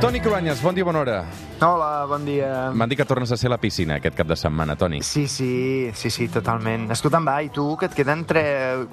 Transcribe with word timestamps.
Toni 0.00 0.20
Cruanyes, 0.22 0.60
bon 0.62 0.74
dia, 0.74 0.84
bona 0.86 1.00
hora. 1.00 1.47
Hola, 1.60 2.04
bon 2.06 2.22
dia. 2.22 2.70
M'han 2.70 2.86
dit 2.86 2.94
que 3.00 3.04
tornes 3.04 3.32
a 3.34 3.36
ser 3.36 3.48
a 3.48 3.50
la 3.50 3.56
piscina 3.58 3.96
aquest 3.98 4.14
cap 4.14 4.28
de 4.30 4.36
setmana, 4.38 4.76
Toni. 4.78 5.00
Sí, 5.02 5.24
sí, 5.26 5.90
sí, 5.92 6.10
sí, 6.14 6.28
totalment. 6.30 6.84
Escolta'm, 6.94 7.24
va, 7.26 7.40
i 7.42 7.48
tu, 7.50 7.64
que 7.80 7.88
et 7.90 7.96
queden 7.98 8.20
tre... 8.30 8.44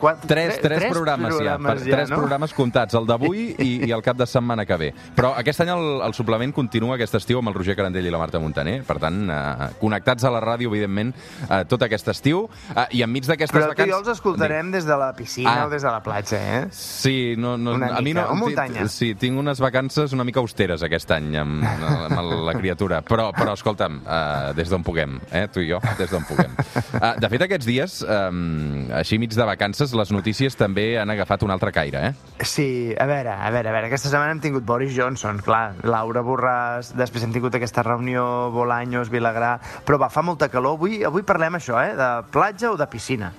quatre... 0.01 0.25
Tres, 0.31 0.55
tres, 0.63 0.79
tres 0.81 0.89
programes, 0.91 1.29
programes 1.35 1.83
ja, 1.83 1.91
tres 1.93 2.09
no? 2.09 2.17
programes 2.23 2.55
comptats, 2.57 2.97
el 2.97 3.05
d'avui 3.05 3.43
i, 3.61 3.67
i 3.85 3.91
el 3.93 4.01
cap 4.01 4.17
de 4.17 4.25
setmana 4.25 4.65
que 4.65 4.77
ve. 4.81 4.87
Però 5.13 5.35
aquest 5.37 5.61
any 5.61 5.69
el, 5.75 5.85
el 6.07 6.15
suplement 6.17 6.55
continua 6.57 6.95
aquest 6.97 7.19
estiu 7.21 7.37
amb 7.43 7.51
el 7.51 7.57
Roger 7.59 7.75
Carandell 7.77 8.09
i 8.09 8.13
la 8.15 8.21
Marta 8.23 8.41
Montaner, 8.41 8.79
per 8.87 8.97
tant, 9.03 9.21
eh, 9.29 9.69
connectats 9.83 10.25
a 10.25 10.33
la 10.33 10.41
ràdio, 10.41 10.73
evidentment, 10.73 11.13
eh, 11.45 11.61
tot 11.69 11.85
aquest 11.85 12.09
estiu, 12.15 12.47
eh, 12.73 12.87
i 12.97 13.05
enmig 13.05 13.29
d'aquestes 13.29 13.53
Però 13.59 13.69
tu 13.69 13.75
vacances... 13.75 13.91
i 13.91 13.93
jo 13.93 14.01
els 14.01 14.11
escoltarem 14.17 14.73
des 14.73 14.89
de 14.89 14.97
la 15.05 15.11
piscina 15.13 15.53
Ah. 15.53 15.67
o 15.67 15.69
des 15.69 15.85
de 15.85 15.91
la 15.93 16.01
platja, 16.01 16.41
eh? 16.57 16.65
Sí, 16.73 17.35
no, 17.37 17.53
no, 17.61 17.77
Una 17.77 17.93
a 17.93 18.01
mi 18.01 18.09
mica, 18.09 18.25
no, 18.25 18.33
o 18.33 18.41
muntanya. 18.41 18.89
Sí, 18.89 19.13
tinc 19.13 19.37
unes 19.37 19.61
vacances 19.61 20.17
una 20.17 20.25
mica 20.25 20.41
austeres 20.41 20.81
aquest 20.81 21.13
any 21.13 21.35
amb, 21.37 21.61
amb 21.61 22.17
la 22.49 22.54
criatura, 22.59 23.01
però, 23.05 23.29
però 23.35 23.55
escolta'm, 23.57 24.01
uh, 24.03 24.53
des 24.57 24.69
d'on 24.71 24.83
puguem, 24.85 25.17
eh, 25.31 25.45
tu 25.51 25.63
i 25.63 25.69
jo, 25.69 25.79
des 25.99 26.11
d'on 26.11 26.25
puguem. 26.27 26.53
Uh, 26.95 27.13
de 27.21 27.29
fet, 27.31 27.45
aquests 27.47 27.67
dies, 27.67 27.97
um, 28.03 28.87
així 28.95 29.19
mig 29.21 29.33
de 29.35 29.47
vacances, 29.47 29.93
les 29.97 30.11
notícies 30.15 30.55
també 30.59 30.95
han 31.01 31.11
agafat 31.13 31.43
un 31.47 31.53
altre 31.55 31.73
caire, 31.75 32.11
eh? 32.11 32.45
Sí, 32.45 32.93
a 32.97 33.07
veure, 33.09 33.33
a 33.35 33.51
veure, 33.53 33.69
a 33.71 33.75
veure, 33.75 33.89
aquesta 33.89 34.11
setmana 34.11 34.35
hem 34.35 34.43
tingut 34.43 34.65
Boris 34.67 34.95
Johnson, 34.95 35.41
clar, 35.45 35.75
Laura 35.83 36.23
Borràs, 36.25 36.93
després 36.97 37.25
hem 37.25 37.35
tingut 37.35 37.55
aquesta 37.55 37.83
reunió 37.85 38.25
Bolaños, 38.55 39.11
Vilagrà, 39.13 39.55
però 39.85 39.99
va, 40.01 40.11
fa 40.13 40.25
molta 40.25 40.49
calor. 40.51 40.79
Avui, 40.79 41.03
avui 41.07 41.25
parlem 41.27 41.59
això, 41.59 41.79
eh, 41.83 41.95
de 41.95 42.09
platja 42.31 42.71
o 42.71 42.79
de 42.79 42.87
piscina. 42.91 43.33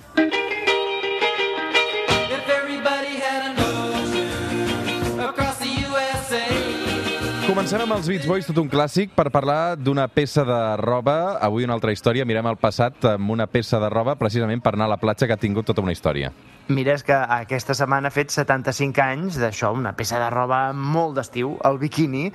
Comencem 7.57 7.81
amb 7.81 7.95
els 7.95 8.05
Beach 8.05 8.25
Boys, 8.29 8.45
tot 8.45 8.59
un 8.61 8.67
clàssic, 8.69 9.15
per 9.17 9.31
parlar 9.33 9.79
d'una 9.81 10.03
peça 10.13 10.43
de 10.45 10.57
roba. 10.77 11.39
Avui 11.41 11.65
una 11.65 11.73
altra 11.73 11.89
història, 11.89 12.21
mirem 12.29 12.45
el 12.51 12.59
passat 12.61 13.07
amb 13.15 13.33
una 13.33 13.47
peça 13.49 13.79
de 13.81 13.89
roba 13.89 14.13
precisament 14.19 14.61
per 14.61 14.75
anar 14.75 14.85
a 14.85 14.91
la 14.91 14.99
platja 15.01 15.25
que 15.25 15.33
ha 15.33 15.41
tingut 15.41 15.65
tota 15.65 15.81
una 15.81 15.95
història. 15.95 16.29
Mira, 16.67 16.91
és 16.97 17.03
que 17.07 17.15
aquesta 17.15 17.71
setmana 17.77 18.09
ha 18.09 18.11
fet 18.11 18.27
75 18.33 18.99
anys 18.99 19.37
d'això, 19.39 19.69
una 19.71 19.93
peça 19.95 20.17
de 20.19 20.25
roba 20.33 20.73
molt 20.75 21.13
d'estiu, 21.15 21.53
el 21.63 21.77
biquini. 21.79 22.25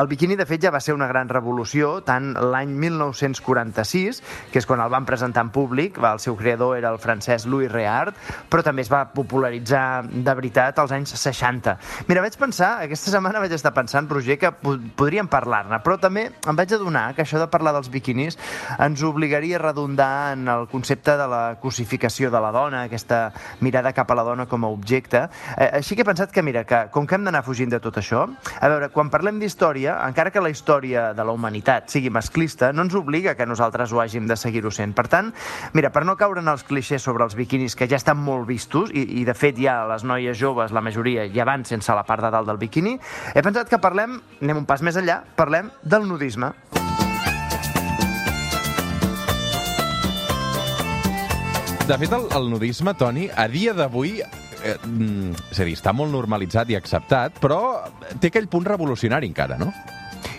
El 0.00 0.06
biquini, 0.08 0.32
de 0.40 0.46
fet, 0.48 0.62
ja 0.64 0.70
va 0.72 0.80
ser 0.80 0.94
una 0.96 1.08
gran 1.10 1.28
revolució, 1.28 1.98
tant 2.06 2.30
l'any 2.32 2.72
1946, 2.80 4.22
que 4.52 4.62
és 4.62 4.66
quan 4.68 4.80
el 4.80 4.88
van 4.92 5.04
presentar 5.04 5.44
en 5.44 5.50
públic, 5.52 5.98
el 6.00 6.22
seu 6.24 6.38
creador 6.40 6.78
era 6.78 6.88
el 6.88 6.96
francès 7.02 7.44
Louis 7.44 7.68
Réard, 7.72 8.16
però 8.48 8.64
també 8.64 8.80
es 8.86 8.90
va 8.92 9.02
popularitzar 9.12 10.06
de 10.08 10.34
veritat 10.40 10.80
als 10.80 10.92
anys 10.96 11.12
60. 11.20 11.76
Mira, 12.08 12.24
vaig 12.24 12.40
pensar, 12.40 12.78
aquesta 12.86 13.12
setmana 13.12 13.44
vaig 13.44 13.52
estar 13.52 13.74
pensant, 13.76 14.08
Roger, 14.08 14.38
que 14.40 14.54
po- 14.56 14.78
podríem 14.96 15.28
parlar-ne, 15.28 15.82
però 15.84 15.98
també 16.00 16.30
em 16.32 16.56
vaig 16.56 16.72
adonar 16.78 17.10
que 17.12 17.26
això 17.26 17.36
de 17.42 17.50
parlar 17.52 17.74
dels 17.76 17.92
biquinis 17.92 18.38
ens 18.78 19.04
obligaria 19.04 19.60
a 19.60 19.64
redundar 19.66 20.32
en 20.38 20.48
el 20.48 20.64
concepte 20.72 21.18
de 21.20 21.28
la 21.28 21.44
cosificació 21.60 22.30
de 22.32 22.40
la 22.40 22.52
dona, 22.56 22.86
aquesta 22.88 23.26
mirada 23.60 23.81
cap 23.90 24.10
a 24.10 24.14
la 24.14 24.22
dona 24.22 24.46
com 24.46 24.62
a 24.62 24.70
objecte. 24.70 25.24
Eh, 25.56 25.68
així 25.80 25.96
que 25.98 26.04
he 26.04 26.06
pensat 26.06 26.30
que, 26.30 26.44
mira, 26.46 26.62
que 26.62 26.84
com 26.94 27.06
que 27.06 27.18
hem 27.18 27.26
d'anar 27.26 27.42
fugint 27.42 27.72
de 27.72 27.80
tot 27.82 27.98
això, 27.98 28.28
a 28.60 28.70
veure, 28.70 28.92
quan 28.94 29.10
parlem 29.10 29.40
d'història, 29.42 29.96
encara 30.06 30.30
que 30.30 30.40
la 30.44 30.52
història 30.54 31.08
de 31.16 31.26
la 31.26 31.34
humanitat 31.34 31.90
sigui 31.90 32.12
masclista, 32.14 32.70
no 32.72 32.86
ens 32.86 32.94
obliga 32.94 33.34
que 33.34 33.46
nosaltres 33.46 33.92
ho 33.92 34.00
hàgim 34.04 34.30
de 34.30 34.38
seguir-ho 34.38 34.70
sent. 34.70 34.94
Per 34.94 35.08
tant, 35.10 35.32
mira, 35.74 35.90
per 35.90 36.04
no 36.06 36.16
caure 36.20 36.44
en 36.44 36.52
els 36.52 36.62
clixés 36.68 37.02
sobre 37.02 37.26
els 37.26 37.34
biquinis 37.34 37.74
que 37.74 37.90
ja 37.90 37.98
estan 37.98 38.22
molt 38.22 38.46
vistos, 38.46 38.94
i, 38.94 39.02
i 39.22 39.26
de 39.26 39.34
fet 39.34 39.58
ja 39.58 39.80
les 39.90 40.06
noies 40.06 40.38
joves, 40.38 40.70
la 40.70 40.84
majoria, 40.84 41.26
ja 41.34 41.48
van 41.48 41.66
sense 41.66 41.90
la 41.90 42.06
part 42.06 42.22
de 42.22 42.30
dalt 42.30 42.46
del 42.46 42.62
biquini, 42.62 42.98
he 43.34 43.42
pensat 43.42 43.72
que 43.72 43.82
parlem, 43.82 44.20
anem 44.42 44.62
un 44.62 44.68
pas 44.68 44.84
més 44.84 45.00
enllà, 45.00 45.22
parlem 45.36 45.72
del 45.82 46.08
nudisme. 46.08 46.52
De 51.82 51.96
fet, 51.98 52.12
el, 52.14 52.28
el 52.38 52.44
nudisme, 52.46 52.92
Toni, 52.94 53.24
a 53.34 53.48
dia 53.50 53.72
d'avui 53.74 54.20
eh, 54.22 54.76
mm, 54.86 55.32
és 55.50 55.58
a 55.58 55.64
dir, 55.66 55.74
està 55.74 55.90
molt 55.96 56.14
normalitzat 56.14 56.70
i 56.70 56.76
acceptat, 56.78 57.40
però 57.42 57.58
té 58.22 58.30
aquell 58.30 58.46
punt 58.50 58.68
revolucionari 58.70 59.26
encara, 59.26 59.58
no? 59.58 59.72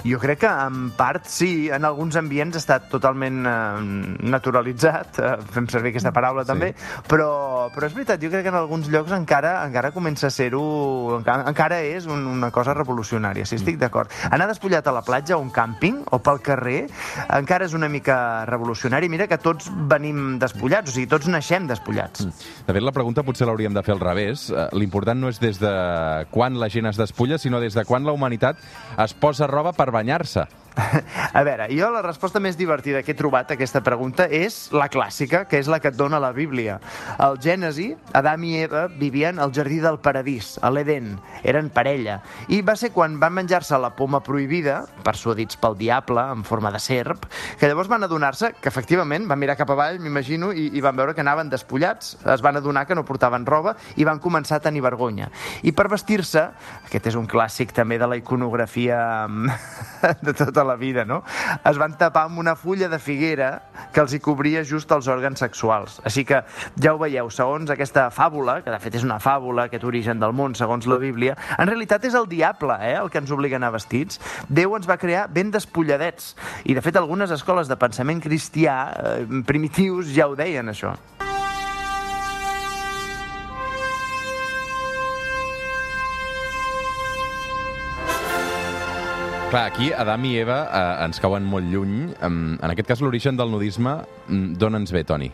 Jo 0.04 0.20
crec 0.20 0.40
que 0.44 0.48
en 0.52 0.90
part 0.98 1.26
sí, 1.32 1.70
en 1.72 1.86
alguns 1.88 2.16
ambients 2.20 2.58
està 2.60 2.80
totalment 2.92 3.46
eh, 3.48 4.18
naturalitzat, 4.28 5.20
eh, 5.20 5.36
fem 5.54 5.68
servir 5.72 5.94
aquesta 5.94 6.12
paraula 6.12 6.44
Sí. 6.44 6.48
també, 6.50 6.74
però, 7.08 7.70
però 7.74 7.88
és 7.88 7.94
veritat, 7.96 8.20
jo 8.22 8.30
crec 8.30 8.44
que 8.44 8.52
en 8.52 8.58
alguns 8.60 8.90
llocs 8.92 9.12
encara 9.16 9.54
encara 9.66 9.92
comença 9.96 10.28
a 10.28 10.34
ser-ho, 10.34 11.20
encara, 11.20 11.46
encara 11.50 11.80
és 11.88 12.06
un, 12.06 12.26
una 12.28 12.52
cosa 12.52 12.74
revolucionària, 12.76 13.46
si 13.46 13.56
estic 13.56 13.78
d'acord. 13.80 14.12
Anar 14.32 14.48
despullat 14.50 14.88
a 14.88 14.92
la 14.96 15.02
platja 15.06 15.38
o 15.38 15.42
un 15.44 15.52
càmping 15.56 16.02
o 16.12 16.20
pel 16.20 16.42
carrer 16.44 16.90
encara 17.38 17.66
és 17.66 17.74
una 17.74 17.88
mica 17.90 18.46
revolucionari. 18.50 19.08
Mira 19.10 19.28
que 19.32 19.38
tots 19.38 19.70
venim 19.90 20.38
despullats, 20.42 20.92
o 20.92 20.94
sigui, 20.98 21.08
tots 21.08 21.28
naixem 21.32 21.68
despullats. 21.70 22.26
De 22.68 22.74
fet, 22.74 22.82
la 22.84 22.92
pregunta 22.92 23.24
potser 23.24 23.48
l'hauríem 23.48 23.74
de 23.74 23.84
fer 23.84 23.96
al 23.96 24.04
revés. 24.04 24.50
Eh, 24.52 24.68
L'important 24.76 25.20
no 25.20 25.30
és 25.32 25.40
des 25.40 25.60
de 25.62 25.72
quan 26.32 26.60
la 26.60 26.68
gent 26.70 26.88
es 26.92 26.98
despulla, 27.00 27.38
sinó 27.38 27.60
des 27.64 27.74
de 27.78 27.86
quan 27.86 28.04
la 28.04 28.12
humanitat 28.12 28.58
es 29.00 29.14
posa 29.14 29.48
roba 29.48 29.72
per 29.74 29.92
banyar-se. 29.94 30.48
A 31.34 31.44
veure, 31.46 31.68
jo 31.74 31.90
la 31.94 32.02
resposta 32.02 32.42
més 32.42 32.58
divertida 32.58 33.04
que 33.06 33.14
he 33.14 33.18
trobat 33.18 33.52
a 33.52 33.58
aquesta 33.58 33.84
pregunta 33.86 34.26
és 34.26 34.72
la 34.74 34.88
clàssica, 34.92 35.44
que 35.50 35.60
és 35.62 35.70
la 35.70 35.80
que 35.82 35.92
et 35.92 35.98
dona 35.98 36.20
la 36.22 36.32
Bíblia. 36.34 36.80
Al 37.22 37.38
Gènesi, 37.42 37.92
Adam 38.18 38.46
i 38.48 38.56
Eva 38.64 38.86
vivien 38.88 39.40
al 39.40 39.54
jardí 39.54 39.80
del 39.84 40.00
paradís, 40.04 40.56
a 40.62 40.72
l'Eden. 40.74 41.14
Eren 41.44 41.70
parella. 41.74 42.20
I 42.50 42.62
va 42.66 42.76
ser 42.80 42.92
quan 42.96 43.20
van 43.22 43.36
menjar-se 43.38 43.78
la 43.82 43.94
poma 43.98 44.24
prohibida, 44.26 44.84
persuadits 45.06 45.60
pel 45.62 45.78
diable, 45.78 46.24
en 46.34 46.46
forma 46.48 46.72
de 46.74 46.82
serp, 46.82 47.28
que 47.60 47.70
llavors 47.70 47.92
van 47.92 48.06
adonar-se 48.08 48.54
que, 48.60 48.70
efectivament, 48.70 49.28
van 49.30 49.42
mirar 49.42 49.58
cap 49.60 49.74
avall, 49.74 50.00
m'imagino, 50.02 50.52
i, 50.54 50.70
i 50.74 50.84
van 50.86 50.98
veure 50.98 51.14
que 51.14 51.22
anaven 51.26 51.52
despullats. 51.54 52.18
Es 52.34 52.46
van 52.46 52.58
adonar 52.58 52.88
que 52.90 52.98
no 52.98 53.06
portaven 53.06 53.46
roba 53.46 53.76
i 53.98 54.08
van 54.08 54.22
començar 54.24 54.58
a 54.58 54.66
tenir 54.66 54.82
vergonya. 54.86 55.30
I 55.62 55.74
per 55.76 55.90
vestir-se, 55.92 56.48
aquest 56.88 57.12
és 57.14 57.20
un 57.20 57.30
clàssic 57.30 57.74
també 57.76 58.00
de 58.02 58.10
la 58.10 58.18
iconografia 58.18 59.28
mm, 59.28 59.58
de 60.26 60.34
tota 60.34 60.63
la 60.68 60.76
vida, 60.76 61.06
no? 61.06 61.22
Es 61.66 61.80
van 61.80 61.96
tapar 62.00 62.26
amb 62.30 62.40
una 62.42 62.56
fulla 62.56 62.90
de 62.90 63.00
figuera 63.00 63.50
que 63.94 64.02
els 64.04 64.14
hi 64.14 64.20
cobria 64.24 64.64
just 64.68 64.92
els 64.92 65.08
òrgans 65.12 65.40
sexuals. 65.44 66.00
Així 66.08 66.26
que 66.28 66.44
ja 66.82 66.94
ho 66.94 67.02
veieu, 67.02 67.30
segons 67.34 67.72
aquesta 67.74 68.10
fàbula, 68.14 68.60
que 68.64 68.74
de 68.74 68.80
fet 68.84 69.00
és 69.00 69.08
una 69.08 69.20
fàbula, 69.24 69.68
aquest 69.68 69.86
origen 69.88 70.22
del 70.22 70.36
món, 70.36 70.56
segons 70.58 70.88
la 70.90 71.00
Bíblia, 71.02 71.38
en 71.58 71.70
realitat 71.70 72.06
és 72.10 72.18
el 72.18 72.30
diable 72.30 72.78
eh, 72.82 72.96
el 73.00 73.12
que 73.14 73.22
ens 73.22 73.34
obliga 73.34 73.58
a 73.58 73.62
anar 73.62 73.74
vestits. 73.78 74.22
Déu 74.50 74.78
ens 74.78 74.90
va 74.90 75.00
crear 75.02 75.28
ben 75.34 75.52
despulladets. 75.54 76.34
I, 76.64 76.74
de 76.74 76.86
fet, 76.86 76.98
algunes 77.00 77.32
escoles 77.34 77.72
de 77.72 77.80
pensament 77.80 78.22
cristià 78.24 78.78
eh, 78.94 79.44
primitius 79.48 80.14
ja 80.16 80.30
ho 80.30 80.38
deien, 80.40 80.70
això. 80.74 80.98
Clar, 89.54 89.68
aquí 89.70 89.92
Adam 89.94 90.24
i 90.26 90.32
Eva 90.42 90.56
eh, 90.66 91.04
ens 91.06 91.22
cauen 91.22 91.46
molt 91.46 91.68
lluny. 91.70 92.08
En 92.26 92.72
aquest 92.72 92.88
cas, 92.90 93.04
l'origen 93.06 93.38
del 93.38 93.54
nudisme, 93.54 94.00
mm, 94.26 94.56
d'on 94.58 94.82
ens 94.82 94.90
ve, 94.96 95.04
Toni? 95.06 95.30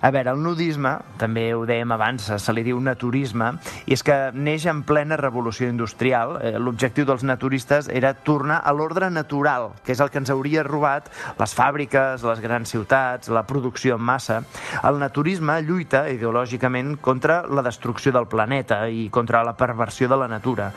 A 0.00 0.10
veure, 0.10 0.34
el 0.34 0.42
nudisme, 0.42 0.96
també 1.20 1.50
ho 1.54 1.64
dèiem 1.68 1.92
abans, 1.92 2.30
se 2.30 2.52
li 2.54 2.64
diu 2.66 2.80
naturisme, 2.80 3.52
i 3.86 3.94
és 3.96 4.04
que 4.06 4.16
neix 4.34 4.66
en 4.70 4.82
plena 4.86 5.18
revolució 5.20 5.68
industrial. 5.68 6.36
Eh, 6.40 6.54
L'objectiu 6.58 7.06
dels 7.08 7.24
naturistes 7.26 7.88
era 7.88 8.12
tornar 8.14 8.60
a 8.64 8.72
l'ordre 8.76 9.10
natural, 9.10 9.70
que 9.84 9.92
és 9.92 10.00
el 10.00 10.10
que 10.10 10.20
ens 10.22 10.30
hauria 10.32 10.64
robat 10.66 11.10
les 11.38 11.54
fàbriques, 11.56 12.24
les 12.26 12.40
grans 12.40 12.70
ciutats, 12.70 13.28
la 13.28 13.44
producció 13.48 13.96
en 13.96 14.04
massa. 14.04 14.40
El 14.84 15.00
naturisme 15.00 15.58
lluita 15.62 16.06
ideològicament 16.10 16.96
contra 17.00 17.42
la 17.48 17.64
destrucció 17.66 18.12
del 18.12 18.28
planeta 18.30 18.82
i 18.88 19.08
contra 19.10 19.44
la 19.44 19.56
perversió 19.56 20.08
de 20.08 20.16
la 20.16 20.28
natura. 20.28 20.70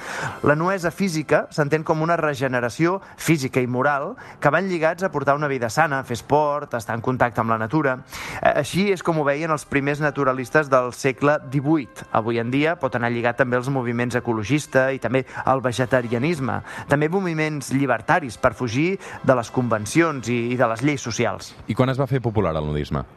La 0.43 0.55
nuesa 0.55 0.91
física 0.91 1.45
s'entén 1.53 1.83
com 1.83 2.01
una 2.01 2.17
regeneració 2.19 2.99
física 3.17 3.61
i 3.61 3.67
moral 3.67 4.13
que 4.39 4.51
van 4.53 4.69
lligats 4.69 5.03
a 5.03 5.11
portar 5.11 5.35
una 5.37 5.49
vida 5.51 5.69
sana, 5.69 6.03
fer 6.03 6.17
esport, 6.17 6.73
estar 6.77 6.95
en 6.95 7.03
contacte 7.05 7.41
amb 7.41 7.53
la 7.53 7.59
natura. 7.61 7.97
Eh, 8.41 8.63
Així 8.83 8.91
és 8.91 9.03
com 9.07 9.15
ho 9.15 9.23
veien 9.23 9.47
els 9.53 9.63
primers 9.63 10.01
naturalistes 10.03 10.67
del 10.67 10.89
segle 10.91 11.37
XVIII. 11.45 12.03
Avui 12.19 12.41
en 12.41 12.51
dia 12.51 12.73
pot 12.81 12.97
anar 12.99 13.13
lligat 13.13 13.39
també 13.39 13.55
als 13.55 13.69
moviments 13.71 14.19
ecologista 14.19 14.89
i 14.91 14.99
també 14.99 15.23
al 15.47 15.63
vegetarianisme. 15.63 16.59
També 16.91 17.07
moviments 17.07 17.71
llibertaris 17.71 18.35
per 18.35 18.51
fugir 18.59 18.97
de 19.23 19.39
les 19.39 19.55
convencions 19.55 20.27
i, 20.27 20.41
i 20.51 20.59
de 20.59 20.73
les 20.75 20.83
lleis 20.83 21.11
socials. 21.11 21.53
I 21.71 21.79
quan 21.79 21.95
es 21.95 22.01
va 22.01 22.11
fer 22.11 22.19
popular 22.19 22.57
el 22.59 22.67
nudisme? 22.67 23.07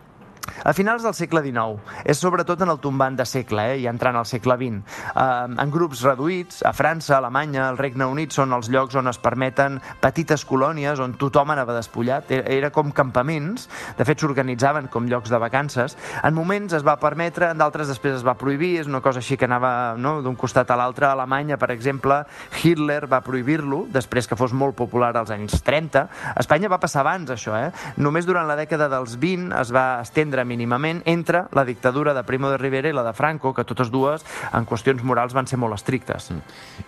A 0.65 0.73
finals 0.73 1.05
del 1.05 1.15
segle 1.15 1.43
XIX. 1.45 1.81
És 2.05 2.21
sobretot 2.23 2.63
en 2.63 2.73
el 2.73 2.81
tombant 2.83 3.17
de 3.17 3.27
segle, 3.29 3.75
eh, 3.75 3.81
i 3.83 3.87
entrant 3.91 4.17
al 4.17 4.27
segle 4.27 4.57
XX. 4.57 4.83
Eh, 5.15 5.63
en 5.63 5.71
grups 5.71 6.03
reduïts, 6.07 6.63
a 6.65 6.73
França, 6.73 7.17
Alemanya, 7.19 7.69
el 7.71 7.79
Regne 7.79 8.07
Unit 8.07 8.33
són 8.33 8.53
els 8.53 8.71
llocs 8.73 8.95
on 8.97 9.09
es 9.09 9.19
permeten 9.19 9.81
petites 10.01 10.45
colònies 10.45 11.01
on 11.01 11.15
tothom 11.21 11.51
anava 11.51 11.77
despullat. 11.77 12.31
Era, 12.31 12.47
era 12.49 12.71
com 12.71 12.93
campaments, 12.93 13.69
de 13.99 14.05
fet 14.09 14.21
s'organitzaven 14.21 14.89
com 14.93 15.07
llocs 15.11 15.31
de 15.31 15.39
vacances. 15.39 15.97
En 16.23 16.35
moments 16.35 16.73
es 16.77 16.87
va 16.87 16.97
permetre, 17.01 17.51
en 17.51 17.59
d'altres 17.59 17.89
després 17.89 18.17
es 18.19 18.27
va 18.27 18.37
prohibir, 18.39 18.77
és 18.81 18.91
una 18.91 19.03
cosa 19.05 19.21
així 19.23 19.37
que 19.37 19.49
anava 19.49 19.95
no, 19.99 20.21
d'un 20.23 20.37
costat 20.37 20.71
a 20.71 20.79
l'altre. 20.79 21.07
A 21.07 21.13
Alemanya, 21.17 21.59
per 21.61 21.71
exemple, 21.75 22.23
Hitler 22.63 23.05
va 23.11 23.23
prohibir-lo, 23.25 23.85
després 23.93 24.27
que 24.27 24.39
fos 24.39 24.55
molt 24.57 24.77
popular 24.79 25.13
als 25.17 25.31
anys 25.35 25.61
30. 25.67 26.07
A 26.33 26.41
Espanya 26.41 26.71
va 26.73 26.81
passar 26.83 27.03
abans, 27.03 27.31
això, 27.31 27.57
eh? 27.59 27.71
Només 28.01 28.27
durant 28.27 28.47
la 28.49 28.57
dècada 28.59 28.89
dels 28.93 29.17
20 29.21 29.55
es 29.61 29.73
va 29.75 29.87
estendre 30.03 30.46
mínimament 30.47 31.03
entre 31.05 31.45
la 31.53 31.67
dictadura 31.69 32.15
de 32.15 32.25
Primo 32.25 32.51
de 32.51 32.59
Rivera 32.61 32.89
i 32.89 32.97
la 32.97 33.05
de 33.07 33.13
Franco, 33.17 33.53
que 33.55 33.67
totes 33.67 33.91
dues, 33.91 34.25
en 34.53 34.67
qüestions 34.67 35.03
morals, 35.05 35.35
van 35.37 35.47
ser 35.51 35.59
molt 35.61 35.77
estrictes. 35.77 36.31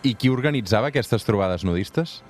I 0.02 0.14
qui 0.14 0.30
organitzava 0.32 0.88
aquestes 0.92 1.26
trobades 1.26 1.64
nudistes? 1.66 2.22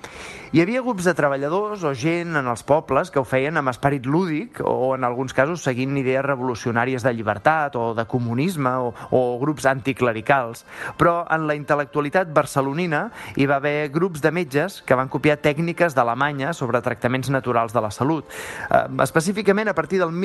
Hi 0.49 0.63
havia 0.63 0.81
grups 0.81 1.05
de 1.05 1.13
treballadors 1.13 1.83
o 1.85 1.93
gent 1.93 2.33
en 2.39 2.47
els 2.49 2.63
pobles 2.65 3.11
que 3.13 3.21
ho 3.21 3.25
feien 3.27 3.59
amb 3.59 3.69
esperit 3.69 4.07
lúdic 4.09 4.59
o, 4.65 4.95
en 4.95 5.05
alguns 5.05 5.35
casos, 5.37 5.61
seguint 5.61 5.93
idees 6.01 6.25
revolucionàries 6.25 7.05
de 7.05 7.13
llibertat 7.13 7.75
o 7.77 7.91
de 7.93 8.05
comunisme 8.09 8.71
o, 8.81 8.89
o 9.13 9.21
grups 9.41 9.67
anticlericals. 9.69 10.65
Però 10.97 11.21
en 11.29 11.45
la 11.45 11.53
intel·lectualitat 11.57 12.33
barcelonina 12.33 13.05
hi 13.37 13.45
va 13.49 13.59
haver 13.61 13.91
grups 13.93 14.23
de 14.25 14.31
metges 14.33 14.79
que 14.81 14.97
van 14.97 15.11
copiar 15.11 15.37
tècniques 15.43 15.93
d'Alemanya 15.93 16.55
sobre 16.57 16.81
tractaments 16.81 17.29
naturals 17.29 17.75
de 17.75 17.85
la 17.85 17.93
salut. 17.93 18.25
Eh, 18.69 18.83
específicament, 19.05 19.69
a 19.69 19.77
partir 19.77 20.01
del 20.01 20.15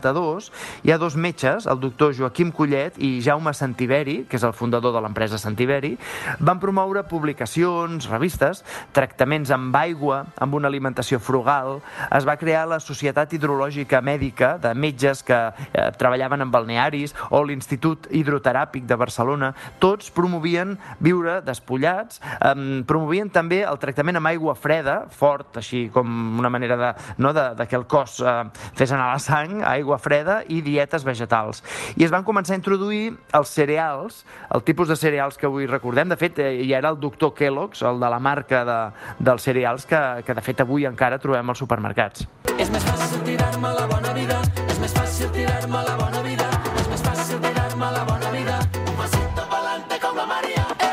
1892, 0.00 0.50
hi 0.82 0.92
ha 0.92 0.98
dos 0.98 1.16
metges, 1.16 1.66
el 1.66 1.80
doctor 1.80 2.14
Joaquim 2.16 2.50
Collet 2.52 2.96
i 2.98 3.20
Jaume 3.22 3.52
Santiberi, 3.54 4.24
que 4.28 4.38
és 4.38 4.44
el 4.46 4.54
fundador 4.56 4.94
de 4.94 5.02
l'empresa 5.04 5.38
Santiberi, 5.38 5.96
van 6.40 6.60
promoure 6.60 7.04
publicacions, 7.08 8.08
revistes, 8.10 8.64
tractaments 8.96 9.52
amb 9.54 9.76
aigua, 9.76 10.24
amb 10.40 10.54
una 10.54 10.68
alimentació 10.68 11.20
frugal. 11.20 11.80
Es 12.10 12.26
va 12.26 12.38
crear 12.40 12.66
la 12.68 12.80
Societat 12.80 13.32
Hidrològica 13.36 14.00
Mèdica 14.04 14.56
de 14.62 14.74
metges 14.74 15.22
que 15.26 15.36
eh, 15.36 15.90
treballaven 15.98 16.46
en 16.46 16.52
balnearis 16.52 17.14
o 17.30 17.42
l'Institut 17.44 18.08
Hidroteràpic 18.10 18.86
de 18.88 18.98
Barcelona. 18.98 19.52
Tots 19.82 20.10
promovien 20.14 20.76
viure 21.00 21.40
despullats, 21.44 22.20
eh, 22.40 22.54
promovien 22.86 23.30
també 23.30 23.62
el 23.66 23.80
tractament 23.82 24.20
amb 24.20 24.32
aigua 24.32 24.56
freda, 24.56 25.02
fort, 25.10 25.60
així 25.60 25.88
com 25.92 26.38
una 26.40 26.50
manera 26.52 26.76
de, 26.80 26.92
no, 27.18 27.34
de, 27.36 27.50
de 27.58 27.66
que 27.68 27.76
el 27.76 27.86
cos 27.90 28.20
eh, 28.24 28.36
fes 28.78 28.92
anar 28.92 29.10
la 29.12 29.18
sang, 29.22 29.60
aigua 29.66 29.79
freda 29.98 30.40
i 30.48 30.60
dietes 30.64 31.04
vegetals. 31.04 31.62
I 31.96 32.04
es 32.06 32.12
van 32.12 32.24
començar 32.24 32.54
a 32.56 32.60
introduir 32.60 33.14
els 33.36 33.52
cereals, 33.54 34.24
el 34.54 34.64
tipus 34.66 34.88
de 34.88 34.96
cereals 34.96 35.38
que 35.38 35.46
avui 35.46 35.66
recordem. 35.66 36.08
De 36.08 36.16
fet, 36.20 36.38
eh, 36.38 36.64
ja 36.68 36.78
era 36.78 36.90
el 36.90 37.00
doctor 37.00 37.34
Kellogg's, 37.34 37.82
el 37.82 38.00
de 38.00 38.10
la 38.10 38.18
marca 38.18 38.64
de, 38.64 38.80
dels 39.18 39.42
cereals, 39.42 39.86
que, 39.86 40.00
que 40.26 40.34
de 40.34 40.44
fet 40.44 40.60
avui 40.64 40.86
encara 40.88 41.18
trobem 41.18 41.48
als 41.50 41.62
supermercats. 41.62 42.26
És 42.56 42.70
més 42.72 42.84
fàcil 42.84 43.22
tirar-me 43.26 43.74
la 43.76 43.86
bona 43.90 44.14
vida. 44.16 44.40
És 44.66 44.80
més 44.80 44.94
fàcil 44.96 45.30
tirar-me 45.34 45.84
la 45.86 45.96
bona 46.00 46.24
vida. 46.26 46.48
És 46.80 46.90
més 46.90 47.04
fàcil 47.04 47.40
tirar-me 47.44 47.92
la 47.94 48.04
bona 48.08 48.34
vida. 48.34 48.58
Un 48.80 48.98
pasito 48.98 49.46
pa'lante 49.52 50.00
com 50.02 50.18
la 50.18 50.26
Maria. 50.26 50.66
Eh! 50.80 50.90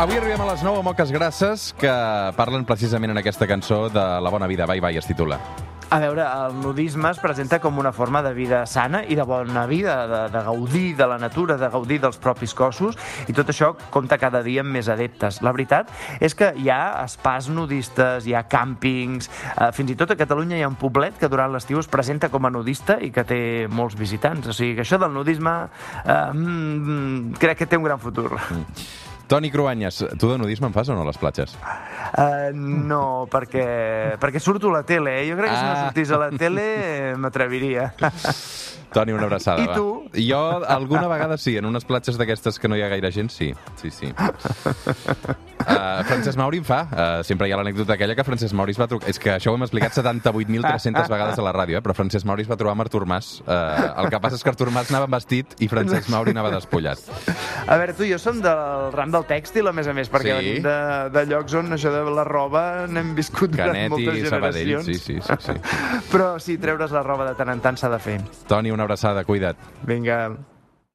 Avui 0.00 0.16
arribem 0.20 0.40
a 0.40 0.52
les 0.52 0.62
9 0.66 0.80
a 0.80 0.86
Moques 0.86 1.10
Grasses, 1.12 1.72
que 1.80 1.96
parlen 2.36 2.64
precisament 2.68 3.12
en 3.12 3.20
aquesta 3.20 3.50
cançó 3.50 3.88
de 3.90 4.06
La 4.20 4.30
bona 4.30 4.48
vida, 4.50 4.66
Bye 4.66 4.80
Bye, 4.80 4.98
es 4.98 5.06
titula. 5.06 5.40
A 5.90 5.98
veure, 5.98 6.22
el 6.22 6.52
nudisme 6.62 7.10
es 7.10 7.18
presenta 7.18 7.58
com 7.58 7.80
una 7.82 7.90
forma 7.90 8.20
de 8.22 8.30
vida 8.30 8.60
sana 8.70 9.00
i 9.02 9.16
de 9.18 9.24
bona 9.26 9.64
vida, 9.66 9.96
de, 10.06 10.20
de 10.30 10.42
gaudir 10.46 10.94
de 10.94 11.08
la 11.10 11.16
natura, 11.18 11.56
de 11.58 11.66
gaudir 11.66 11.98
dels 11.98 12.20
propis 12.22 12.54
cossos, 12.54 12.94
i 13.26 13.34
tot 13.34 13.50
això 13.50 13.72
compta 13.90 14.20
cada 14.22 14.44
dia 14.46 14.62
amb 14.62 14.70
més 14.70 14.86
adeptes. 14.86 15.40
La 15.42 15.50
veritat 15.50 15.90
és 16.22 16.38
que 16.38 16.52
hi 16.62 16.70
ha 16.70 17.02
espais 17.02 17.50
nudistes, 17.50 18.22
hi 18.22 18.38
ha 18.38 18.46
càmpings, 18.46 19.26
eh, 19.50 19.72
fins 19.74 19.90
i 19.90 19.98
tot 19.98 20.14
a 20.14 20.20
Catalunya 20.20 20.60
hi 20.60 20.62
ha 20.62 20.70
un 20.70 20.78
poblet 20.78 21.18
que 21.18 21.32
durant 21.32 21.50
l'estiu 21.50 21.82
es 21.82 21.90
presenta 21.90 22.30
com 22.30 22.46
a 22.46 22.54
nudista 22.54 23.00
i 23.02 23.10
que 23.10 23.26
té 23.26 23.42
molts 23.66 23.98
visitants. 23.98 24.46
O 24.46 24.54
sigui 24.54 24.78
que 24.78 24.86
això 24.86 25.02
del 25.02 25.10
nudisme 25.10 25.58
eh, 26.06 26.24
mm, 26.30 27.38
crec 27.42 27.64
que 27.64 27.66
té 27.66 27.82
un 27.82 27.90
gran 27.90 27.98
futur. 27.98 28.38
Toni 29.30 29.48
Cruanyes, 29.54 30.00
tu 30.18 30.26
de 30.26 30.38
nudisme 30.42 30.66
en 30.66 30.72
fas 30.74 30.88
o 30.90 30.94
no 30.98 31.04
a 31.04 31.06
les 31.06 31.18
platges? 31.22 31.52
Uh, 32.18 32.50
no, 32.52 33.28
perquè, 33.30 34.16
perquè 34.18 34.40
surto 34.42 34.72
a 34.72 34.80
la 34.80 34.82
tele. 34.82 35.20
Eh? 35.20 35.28
Jo 35.30 35.36
crec 35.38 35.52
que 35.52 35.56
si 35.60 35.62
no 35.68 35.70
Ah. 35.76 35.84
sortís 35.86 36.10
a 36.10 36.18
la 36.18 36.30
tele 36.34 37.14
m'atreviria. 37.16 37.92
Toni, 38.92 39.12
una 39.12 39.24
abraçada. 39.28 39.62
I 39.62 39.66
va. 39.70 39.74
tu? 39.76 39.86
Jo 40.28 40.40
alguna 40.66 41.06
vegada 41.08 41.36
sí, 41.38 41.56
en 41.56 41.64
unes 41.68 41.84
platges 41.86 42.18
d'aquestes 42.18 42.58
que 42.58 42.68
no 42.68 42.76
hi 42.76 42.82
ha 42.82 42.88
gaire 42.90 43.10
gent, 43.14 43.30
sí. 43.30 43.52
Sí, 43.80 43.90
sí. 43.94 44.10
Uh, 44.10 46.02
Francesc 46.08 46.38
Mauri 46.38 46.58
em 46.58 46.64
fa. 46.66 46.80
Uh, 46.90 47.22
sempre 47.26 47.48
hi 47.48 47.52
ha 47.54 47.58
l'anècdota 47.60 47.94
aquella 47.94 48.16
que 48.18 48.24
Francesc 48.26 48.54
Mauri 48.56 48.74
es 48.74 48.80
va 48.80 48.88
trucar... 48.90 49.08
És 49.10 49.18
que 49.22 49.32
això 49.36 49.52
ho 49.52 49.58
hem 49.58 49.64
explicat 49.66 49.94
78.300 49.94 51.08
vegades 51.12 51.38
a 51.38 51.44
la 51.46 51.52
ràdio, 51.54 51.78
eh? 51.78 51.84
però 51.84 51.94
Francesc 51.96 52.26
Mauri 52.28 52.42
es 52.46 52.50
va 52.50 52.56
trobar 52.60 52.74
amb 52.76 52.84
Artur 52.86 53.04
Mas. 53.06 53.40
Uh, 53.46 53.92
el 54.02 54.10
que 54.12 54.20
passa 54.22 54.38
és 54.40 54.44
que 54.46 54.50
Artur 54.52 54.70
Mas 54.74 54.90
anava 54.90 55.06
vestit 55.14 55.54
i 55.62 55.68
Francesc 55.70 56.10
Mauri 56.12 56.34
anava 56.34 56.50
despullat. 56.54 57.02
A 57.70 57.78
veure, 57.80 57.94
tu 57.94 58.06
i 58.06 58.10
jo 58.12 58.18
som 58.22 58.40
del 58.42 58.90
ram 58.96 59.12
del 59.14 59.26
tèxtil, 59.30 59.68
a 59.70 59.74
més 59.76 59.86
a 59.90 59.94
més, 59.96 60.10
perquè 60.10 60.30
Sí. 60.30 60.36
venim 60.36 60.62
de, 60.66 60.76
de 61.14 61.24
llocs 61.30 61.54
on 61.58 61.72
això 61.76 61.90
de 61.94 62.02
la 62.14 62.24
roba 62.26 62.86
n'hem 62.90 63.14
viscut 63.18 63.50
durant 63.54 63.72
Canet 63.72 63.90
moltes 63.90 64.18
i 64.20 64.26
Sabadell, 64.30 64.68
generacions. 64.76 64.86
sí, 64.86 64.94
sí, 64.94 65.20
sí, 65.20 65.36
sí. 65.46 65.54
Però 66.12 66.32
sí, 66.42 66.56
treure's 66.62 66.92
la 66.94 67.02
roba 67.06 67.26
de 67.30 67.34
tant 67.38 67.50
en 67.52 67.60
tant 67.64 67.78
s'ha 67.80 67.90
de 67.92 67.98
fer. 68.02 68.18
Toni, 68.50 68.70
una 68.80 68.84
abraçada, 68.84 69.24
cuida't. 69.24 69.58
Vinga, 69.86 70.36